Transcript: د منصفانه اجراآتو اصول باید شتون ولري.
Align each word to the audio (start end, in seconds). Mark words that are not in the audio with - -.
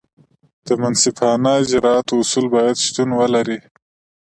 د 0.65 0.67
منصفانه 0.81 1.51
اجراآتو 1.63 2.13
اصول 2.23 2.45
باید 2.55 2.77
شتون 2.85 3.09
ولري. 3.19 3.59